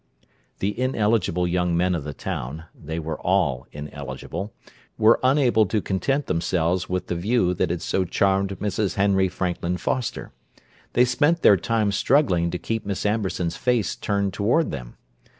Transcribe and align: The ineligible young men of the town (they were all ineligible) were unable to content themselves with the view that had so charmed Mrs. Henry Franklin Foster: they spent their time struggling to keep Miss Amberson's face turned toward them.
The 0.57 0.79
ineligible 0.79 1.47
young 1.47 1.77
men 1.77 1.93
of 1.93 2.03
the 2.03 2.13
town 2.15 2.63
(they 2.73 2.97
were 2.97 3.19
all 3.19 3.67
ineligible) 3.71 4.51
were 4.97 5.19
unable 5.21 5.67
to 5.67 5.79
content 5.79 6.25
themselves 6.25 6.89
with 6.89 7.05
the 7.05 7.13
view 7.13 7.53
that 7.53 7.69
had 7.69 7.83
so 7.83 8.03
charmed 8.05 8.57
Mrs. 8.57 8.95
Henry 8.95 9.29
Franklin 9.29 9.77
Foster: 9.77 10.31
they 10.93 11.05
spent 11.05 11.43
their 11.43 11.55
time 11.55 11.91
struggling 11.91 12.49
to 12.49 12.57
keep 12.57 12.83
Miss 12.83 13.05
Amberson's 13.05 13.57
face 13.57 13.95
turned 13.95 14.33
toward 14.33 14.71
them. 14.71 14.97